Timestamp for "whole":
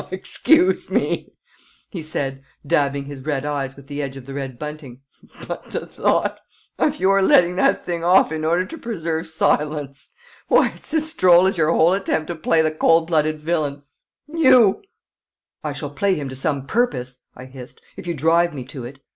11.71-11.93